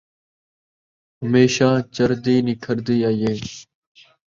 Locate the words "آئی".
3.07-3.19